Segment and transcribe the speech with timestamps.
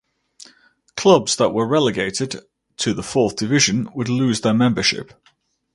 [0.97, 2.39] Clubs that were relegated
[2.77, 5.13] to the fourth division would lose their membership.